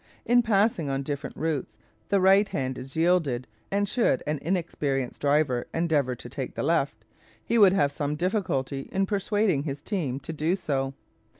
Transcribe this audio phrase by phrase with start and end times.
[0.25, 1.77] In passing on different routes
[2.09, 7.05] the right hand is yielded, and should an inexperienced driver endeavour to take the left,
[7.47, 10.95] he would have some difficulty in persuading his team to do so.